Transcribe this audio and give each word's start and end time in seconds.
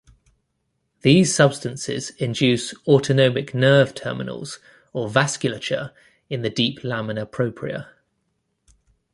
These 1.01 1.35
substances 1.35 2.09
induce 2.17 2.73
autonomic 2.87 3.53
nerve 3.53 3.93
terminals 3.93 4.57
or 4.93 5.07
vasculature 5.07 5.93
in 6.27 6.41
the 6.41 6.49
deep 6.49 6.83
lamina 6.83 7.27
propria. 7.27 7.87